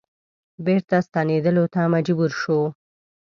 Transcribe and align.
بیرته 0.65 0.95
ستنیدلو 1.07 1.65
ته 1.73 1.81
مجبور 1.93 2.31
شو. 2.41 2.59